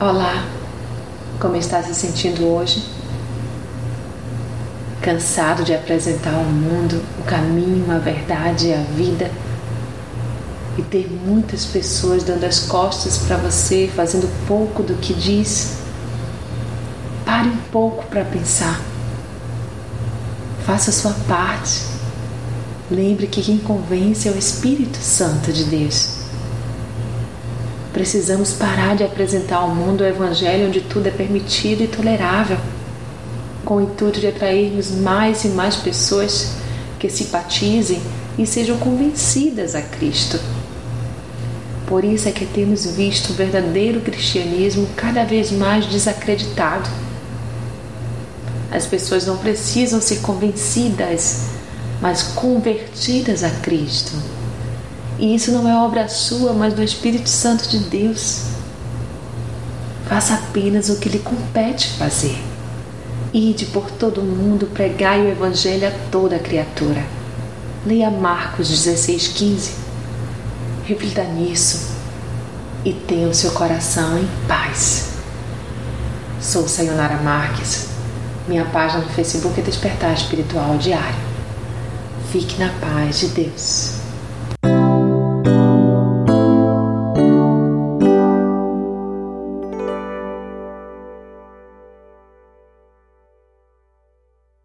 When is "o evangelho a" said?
65.22-65.92